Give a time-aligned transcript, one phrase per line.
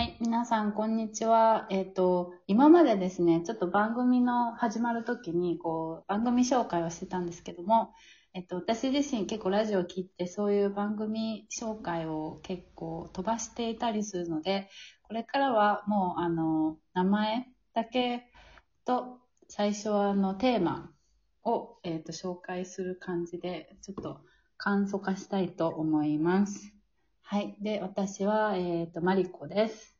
[0.00, 1.66] はい、皆さん、こんにちは。
[1.68, 7.92] えっ、と、今までですね、ちょっと番組の始まるときに、こう、番組紹介をしてたんですけども、
[8.32, 14.70] えっ、と、私自身結構ラジオを聞いて、そういう番組紹介を結構飛ばしていたりするので、
[15.02, 18.32] これからはもう、あの、名前だけ
[18.86, 19.18] と、
[19.50, 20.90] 最初はあの、テーマ
[21.44, 24.22] を、えっ、と、紹介する感じで、ちょっと
[24.56, 26.79] 簡素化したいと思います。
[27.32, 27.54] はい。
[27.60, 29.96] で、私は、えっ、と、マリコです。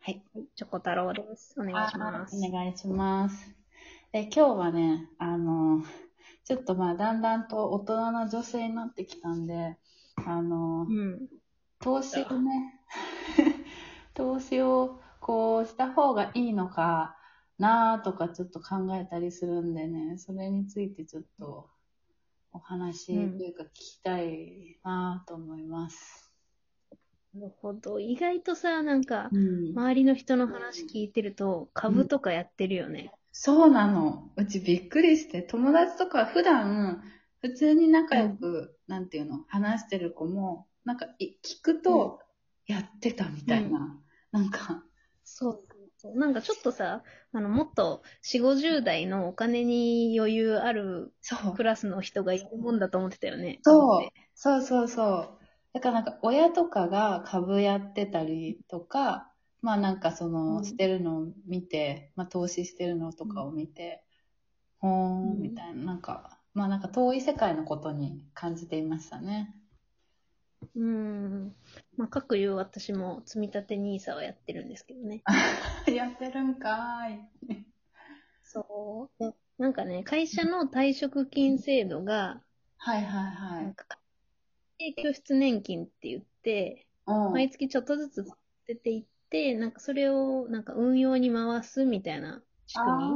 [0.00, 0.24] はい。
[0.56, 1.54] チョコ太郎です。
[1.58, 2.34] お願いします。
[2.38, 3.54] お願いします。
[4.12, 5.84] で、今日はね、あの、
[6.42, 9.76] ちょっとまあ、だんだんと大人な女性になってきたんで、
[10.24, 11.28] あの、うん。
[11.80, 12.80] 投資をね、
[14.14, 17.14] 投資をこうした方がいいのか
[17.58, 21.68] なとかちょっと考えたりするんでね、それについてちょっと
[22.52, 26.22] お話というか聞きたいなと思います。
[26.22, 26.23] な
[27.34, 28.00] るほど。
[28.00, 33.12] 意外とさ、なんか、うん周りの人の話聞いてると、株とかやってるよね。
[33.32, 34.30] そうなの。
[34.36, 37.02] うちびっくりして、友達とか普段、
[37.40, 42.20] 普通に仲良く、なんていうの、話してる子も、なんか、い聞くと、
[42.66, 44.00] やってたみたいな。
[44.30, 44.84] なんか、
[45.24, 46.18] そう。
[46.18, 51.62] なんかちょっとさ、あの、もっと4、50代のお金に余裕あるそうク。
[51.62, 53.58] ラスの人がいるもんだと思ってたよね。
[53.62, 54.08] そう。
[54.34, 55.43] そうそうそう。
[55.74, 59.30] だからなんか、親とかが株やってたりとか、
[59.60, 64.02] まあなんかその、うんしてるのを見て、まあ投資してるのとかを見て、
[64.78, 69.54] ほーうんん、みたいな、なんか、まあなんか遠い世界のことに感じていましたね。
[70.76, 71.54] うん。
[71.96, 75.22] まあ、各言う私も積み立て NISA はやってるんですけどね。
[75.92, 77.16] やってるんかー
[77.52, 77.66] い。
[78.42, 79.22] そう。
[79.22, 82.42] でなんかね、会社の退職金制度が、
[82.76, 83.76] はいはいはい。
[84.84, 88.24] なんか、家庭拠出年金って言って、毎月ちょっとずつ
[88.66, 93.14] 出ていって、なんかそれをなんか運用に回すみたいな仕組み。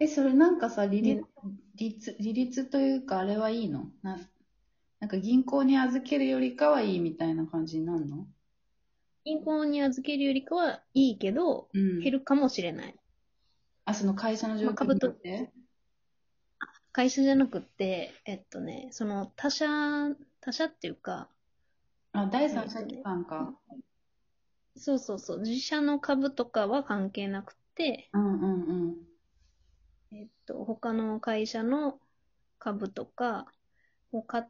[0.00, 1.28] え、それなんかさ、利率ね、
[1.74, 4.18] 利率、利率というか、あれはいいのな、
[5.00, 8.26] なんか銀行に預けるよりかはいいみたいな感じになるの
[9.24, 12.94] 銀行に預けるよりかはいいけど、うん減るかもしれない。
[13.84, 15.52] あ、その会社の状況によって
[16.92, 19.66] 会社じゃなくって、えっとね、その他社、
[20.40, 21.28] 他社っていうか、
[22.12, 23.54] あ、第三者機関か。
[24.76, 28.96] そうそうそう、自社の株とかは関係なくて、うんうんうん。
[30.12, 32.00] えっと、他の会社の
[32.58, 33.46] 株とか
[34.12, 34.46] を買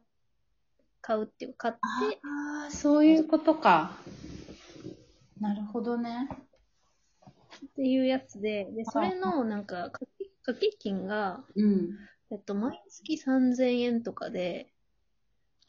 [1.01, 3.97] 買うっていうか、買って、ああ、そういうことか。
[5.39, 6.29] なるほどね。
[7.65, 11.97] っていうやつで、で、それのなんか掛け、掛け金が、うん。
[12.31, 14.71] えっと、毎月3000円とかで、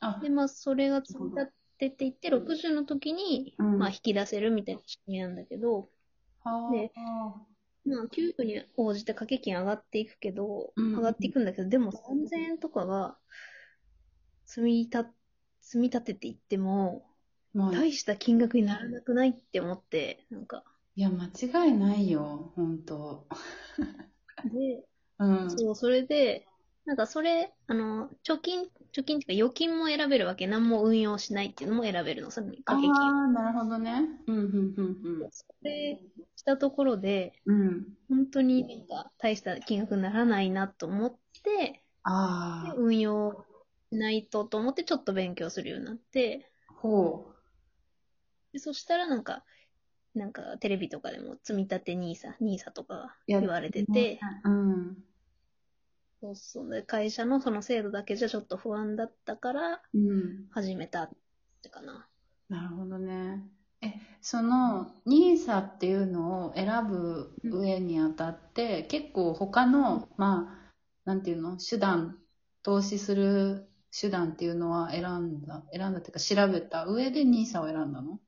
[0.01, 5.89] あ、で、まあ、それが積み立てていって、60の時に、うんまあ、引き出せるみたいな仕組みなんだけど、
[6.45, 7.53] はであ。
[7.85, 13.17] まあ、給与に応じて掛け金上がっていくけど、うん上がっていくんだけど、でも3000円とかが、
[14.47, 15.07] 積み立、
[15.61, 17.05] 積み立てていっても、
[17.55, 20.63] まあ、い大した金額にならなくないって思って、なんか、
[20.95, 23.27] や、間違いないよ、ほんと。
[24.45, 24.85] で、
[25.19, 25.51] うん。
[25.51, 26.47] そう、それで、
[26.85, 30.47] なんかそれ、あの、貯金、貯金っていうか預金も選べるわけ。
[30.47, 32.93] 何も運用しないっていうのも選べるの、その掛け金。
[32.93, 34.03] ああ、なるほどね。
[34.27, 34.75] うん、うん、
[35.23, 36.01] うん、それ
[36.35, 37.61] したところで、うん。
[37.61, 37.87] うん。
[38.09, 43.45] 本当になんか大した金額にならないなと思って、ああ、運用
[43.93, 47.33] しないとと思ってちょっと勉強するようになって、ほ
[48.53, 49.45] でそしたらなんか、
[50.15, 53.41] なんかテレビとかでも積み立て NISA、NISA とかう。
[53.41, 55.05] 言われてて、うん。
[56.23, 60.47] そうそうで会社のその制度だけじゃちょっと不安だったからうん。
[60.53, 61.11] 始めたっ
[61.63, 62.07] てかな。
[62.49, 63.43] なるほどね。
[63.81, 70.73] え、その、ニーサっていうのを選ぶ上にあたって、結構他の、まあ、
[71.05, 72.19] なんていうの、手段、
[72.63, 78.21] 投資する手段っていうのは選んだ、選んだっていうか調べた上でニーサを選んだの？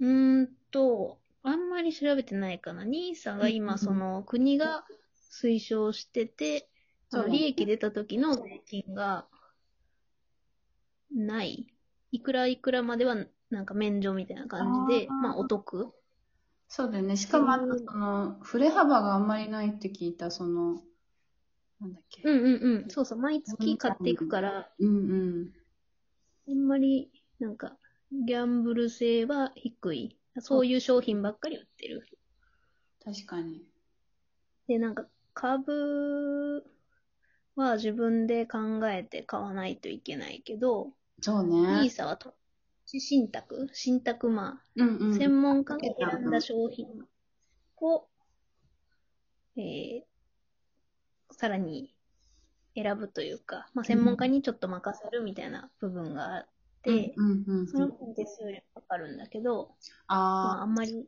[0.00, 2.84] うーんと、あんまり調べてないかな。
[2.84, 4.84] NISA がうん今、その国が
[5.30, 6.68] 推奨してて、
[7.08, 9.26] その利益出た時の税金が
[11.12, 11.66] ない。
[12.12, 13.16] いくらいくらまでは
[13.50, 15.92] なんか免除みたいな感じで、あーまあお得。
[16.68, 17.16] そうだよね。
[17.16, 20.82] しかも、その、振れ幅があんまりないって聞いた、その、
[21.80, 22.22] なんだっけ。
[22.22, 22.90] うんうんうん。
[22.90, 23.18] そうそう。
[23.18, 25.52] 毎月買っていくから、うんうん。
[26.48, 27.76] あんまりなんか
[28.26, 30.16] ギャンブル性は低い。
[30.38, 32.06] そういう商品ばっかり売ってる。
[33.04, 33.62] 確かに。
[34.68, 36.64] で、なんか株
[37.56, 40.88] は自分で考えて買わないといけないけど、
[41.20, 41.82] そうね。
[41.82, 42.34] NISA はと
[42.86, 45.12] 信託信託まうんうん。
[45.12, 46.86] あ、専門家が選んだ商品
[47.80, 48.08] を、
[49.56, 50.02] えー、
[51.32, 51.94] さらに
[52.74, 56.46] 選ぶというか、まあ、専門家にちょっと任せるみたいな部分があっ
[56.82, 59.74] て、うんうんその分手数料かかるんだけど、
[60.08, 61.06] まあ、ああんまり自。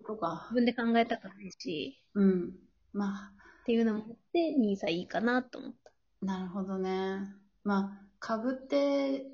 [0.52, 2.52] 分で考えたくないし、うん。
[2.92, 5.92] まあ、っていうのもあって、ニーサいいかなと思った。
[6.26, 7.20] なるほどね。
[7.62, 9.24] まあ、株って、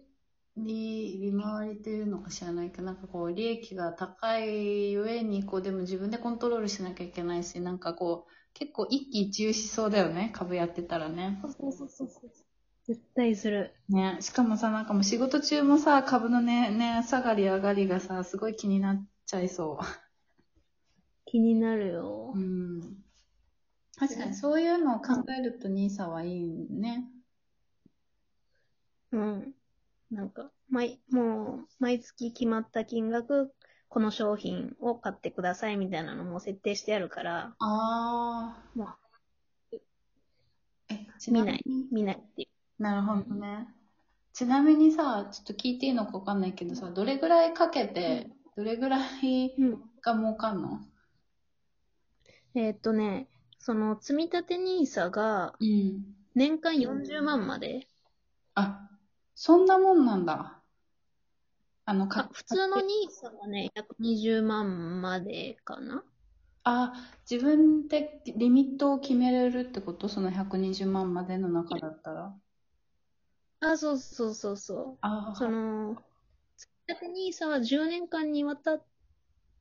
[0.56, 11.40] 利、利回りっていうのか知らないけど、なんかこう、利益が高い上に、こう、でも自分でコントロールしなきゃいけないし、なんかこう、結構一喜一憂しそうだよね、株やってたらね。
[11.42, 12.30] そうそうそうそう。
[12.86, 13.72] 絶対する。
[13.88, 19.78] ね、しかもさ、なんかもう仕事中もさ、株のね、ね、下がり上がりがさ、すごい気になっちゃいそ
[21.26, 22.38] 気になるよう。
[22.38, 22.42] う。
[22.42, 23.04] ん。
[23.98, 27.04] 確かにそういうのを考えると NISA はいいね。
[29.12, 29.54] うん。
[30.10, 33.52] なんか、毎、もう、毎月決まった金額、
[33.88, 39.80] この商品を買ってくださいみたいなのも設定してあるから、あもう、ー。
[40.90, 41.88] え、ち見ないなみに。
[41.90, 42.48] 見ないってい
[42.78, 42.82] う。
[42.82, 43.66] なるほどね。
[44.32, 49.82] ちなみにさ、ちょっと聞いていいのかわかんないけどさ、どれぐらいかけて、どれぐらいうん。
[50.02, 50.80] が儲かんの？
[52.54, 53.28] えーっとね、
[53.60, 56.14] その、積立 NISA がうん。
[56.34, 57.86] 年間40万まで、
[58.54, 58.88] あ、
[59.34, 60.62] そんなもんなんだ。
[61.84, 66.04] あの、あか、普通の NISA はね、約20万までかな？
[66.64, 66.92] あ、
[67.30, 70.08] 自分でリミットを決めれるってこと？
[70.08, 72.34] その120万までの中だったら。
[73.60, 74.98] あ、そうそうそうそう。
[75.00, 75.96] あその、
[76.56, 78.84] 積立 NISA は10年間にわたっ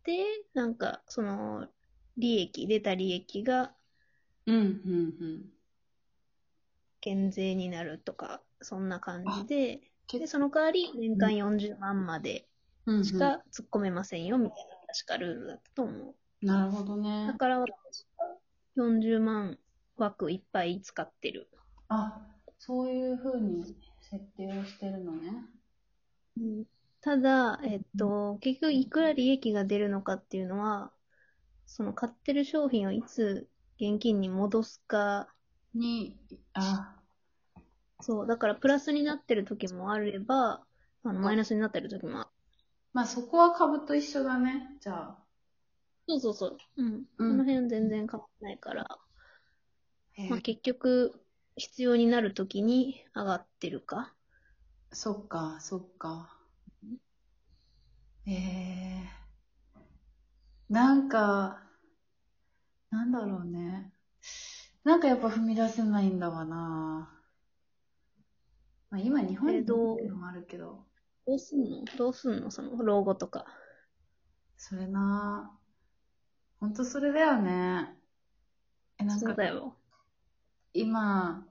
[0.04, 1.68] て、なんか、その、
[2.18, 3.74] 利益、出た利益が
[4.48, 5.52] うん、うん、
[7.02, 12.48] 減税になるとか、そんな感じで、けで、その代わり年間40万まで
[12.86, 13.04] うん。
[13.04, 17.02] しか突っ込めませんよ、みたいな確かルールだったと思なるほどう。
[17.02, 17.34] ねだ。
[17.34, 18.38] から私は
[18.76, 19.60] 40万
[19.98, 21.48] 枠いっぱい使ってる。
[21.90, 22.22] あ、
[22.58, 25.46] そういう風に設定をしてるのね。
[27.02, 30.92] ただ、えっと、結局いくら利益が出るのかっていうのは、
[31.66, 33.48] その買ってる商品をいつ
[33.80, 35.28] 現金に戻すか、
[35.74, 36.18] に、
[36.54, 36.96] あ、
[38.02, 40.66] そう、だからプラスになってる時もあれば、
[41.04, 42.30] あの、マイナスになってる時もある。
[42.94, 44.76] まあそこは株と一緒だね。
[44.82, 45.18] じゃあ。
[46.08, 46.58] そうそうそう。
[46.78, 46.86] うん。
[46.86, 49.00] うんその辺全然変わらないから、
[50.14, 51.22] へまあ結局、
[51.56, 54.14] 必要になる時に上がってるか。
[54.92, 56.34] そっか、そっか。
[58.26, 59.28] ええ
[60.70, 61.62] なんか、
[62.90, 63.92] なんだろうね。
[64.84, 67.14] なんかやっぱ踏み出せないんだわな。
[68.90, 70.86] まあ今日本にえどういるのもあるけど、
[71.26, 71.84] どうすんの？
[71.98, 72.52] どうすんの？
[72.52, 73.46] その、老後とか。
[74.56, 75.52] それな。
[76.60, 77.96] ほんとそれだよね。
[78.98, 79.76] え、なんかそうだよ。
[80.74, 81.46] 今、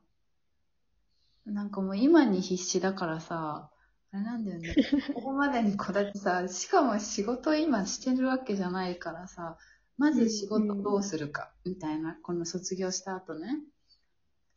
[1.44, 3.70] なんかもう今に必死だからさ、
[4.12, 4.74] あれなんだよね。
[5.14, 9.58] ここまでにこうだってさ、しかも仕事今してるわけじゃないからさ、
[9.98, 13.58] まず仕事どうするか、みたいな、この卒業した後ね。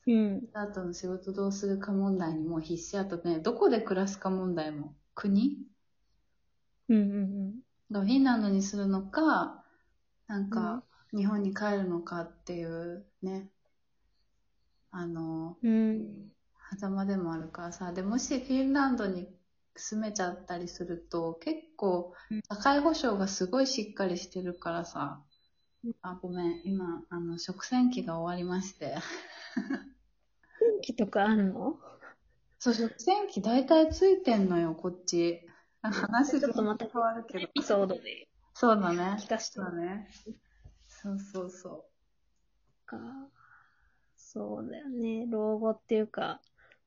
[0.08, 0.50] うん。
[0.54, 5.58] あとの仕事どうするか問題にもう必死あとね、どこで暮らすか問題も、国？
[6.90, 7.60] うんうん
[7.92, 9.64] がフィンランドにするのか、
[10.28, 10.84] なんか、
[11.16, 13.50] 日本に帰るのかっていうね、
[14.92, 15.72] あの、うん。
[15.72, 16.32] うん。
[16.78, 19.28] 狭間でもあるからさ、でもしフィンランドに
[19.76, 25.24] 住めちゃったりすると、結構うん、社会保障がすごいしっかりしてるからさ、
[26.02, 28.96] あ、ごめん、今、あの、食洗機が終わりまして。
[30.82, 31.78] 気とかあんの？
[32.60, 35.42] そう、食洗機大体ついてんのよ、こっち。
[35.82, 37.48] あ話ちょっとまた変わるけどエ。
[37.48, 39.16] ピソードでそうだね。
[39.20, 40.10] 聞かせてそうだね。
[40.88, 41.86] そうそうそ
[42.86, 42.98] か。
[44.18, 45.26] そうだよね。
[45.30, 46.42] 老後っていうか、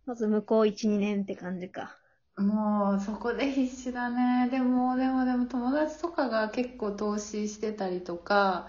[0.04, 1.96] まず向こう1、2年って感じか。
[2.36, 2.42] う。
[2.42, 4.48] もう、そこで必死だね。
[4.50, 8.68] でも、でも、でも、友達とかが結構投資してたりとか、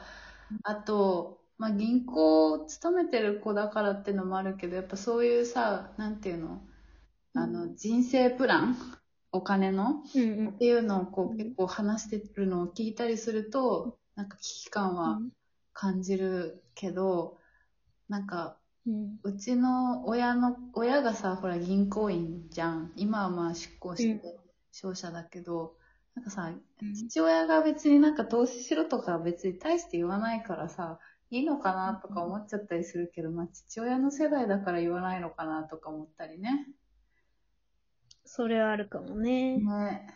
[0.63, 6.61] あと、まあ、銀行を勤めてる子だからっていうのもあるけど、やっぱそういうさ、なんていうの？
[7.35, 8.77] あの、人生プラン？
[9.31, 10.03] お金の？
[10.15, 15.19] うんうんっていうのをこううん結構話してるのを聞いたりすると、なんか危機感は
[15.73, 17.39] 感じるけど、
[18.09, 19.19] なんか、うん。
[19.23, 22.91] うちの親の、親がさ、ほら銀行員じゃん。
[22.95, 24.39] 今はまあ出向して
[24.71, 25.77] 商社だけど、
[26.15, 26.53] なんかさ、
[27.09, 30.99] 父親が別になんか投資しろとか別に大して言わないからさ、
[31.29, 36.67] いいのかなとか思っちゃったりするけど、まあ父親の世代だから言わないのかなとか思ったりね。
[38.25, 39.57] それはあるかもね。
[39.57, 40.07] ね。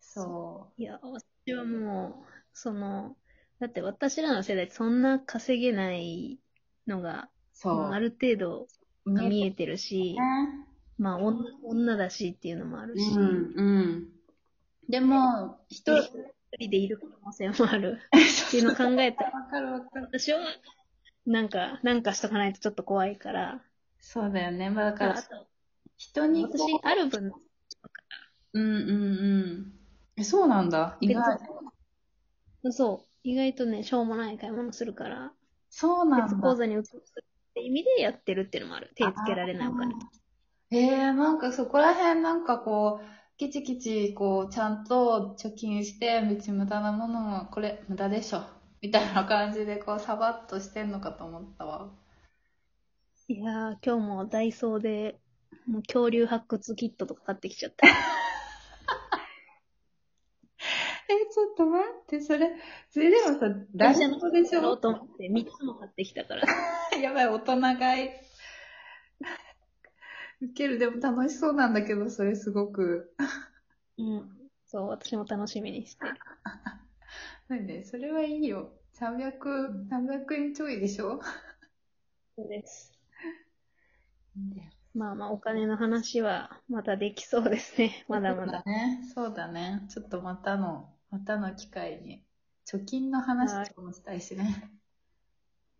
[0.00, 3.16] そいや、私はもう、その、
[3.60, 6.40] だって私らの世代そんな稼げない
[6.88, 7.28] のが、う。
[7.52, 7.80] そう。
[7.92, 8.66] ある程度
[9.04, 10.20] 見えてるし、ね。
[10.98, 14.08] まあ女女だしっていうのもあるし、うん、うん。
[14.88, 16.10] でも、人、一
[16.58, 17.98] 人でいる可能性もある
[18.48, 20.06] っていうのを考えたら、わかるわかる。
[20.06, 20.40] 私は、
[21.26, 23.62] なんか、なんかしとかないとちょっと怖いから、
[24.00, 24.70] そうだよね。
[24.70, 25.24] まあだから、
[25.96, 27.32] 人に私、ある分、
[28.54, 28.94] うんうんう
[29.46, 29.72] ん。
[30.16, 30.96] え、そうなんだ。
[31.00, 31.38] 意外。
[32.70, 35.32] そう、意外とね、しょうもない買い物するから、
[35.80, 36.34] そうなんだ。
[36.34, 37.00] 別口座に移すっ
[37.54, 38.90] て意味でやってるっていうのもある。
[38.96, 39.94] 手つけられないお金。
[40.70, 43.06] へえ、なんかそこら辺なんかこう、
[43.36, 48.42] きちきち、こう、ちゃんと貯金して、別に無駄なものも、これ無駄でしょ。
[48.82, 51.92] みたいな感じで、こう、サバッとしてんのかと思ったわ。
[53.28, 55.20] いやー、今日もダイソーで、
[55.68, 57.86] もう恐竜発掘キットとか買ってきちゃった。
[61.08, 62.50] え、ちょっと待って、それ、
[62.90, 64.76] それでもさ、大丈夫でしょ？
[64.76, 66.46] と思って3つも買ってきたから。
[67.00, 68.10] やばい、大人買い。
[70.40, 73.14] ウケる、でも楽しそうなんだけど、それすごく。
[73.98, 74.30] うん。
[74.66, 76.14] そう、私も楽しみにしてる。
[77.48, 78.72] なんで、それはいいよ。
[78.92, 81.20] 300、300円ちょいでしょ？
[82.36, 82.92] そうです。
[84.94, 88.04] まあまあ、お金の話はまたできそうですね。
[88.08, 88.62] まだまだ。
[88.64, 89.00] ね。
[89.14, 89.86] そうだね。
[89.88, 92.22] ちょっとまたの、またの機会に、
[92.66, 94.70] 貯金の話とかもしたいしね。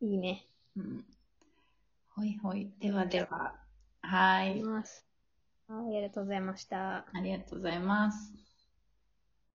[0.01, 0.47] いいね。
[0.77, 1.05] うん。
[2.11, 2.73] ほいほい。
[2.81, 3.55] ではでは。
[4.01, 4.63] はい。
[4.63, 5.05] ます。
[5.67, 7.07] はい、ありがとうございました。
[7.13, 8.48] ありがとうございます。